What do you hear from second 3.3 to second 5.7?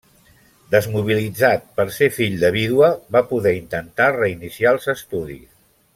poder intentar reiniciar els estudis.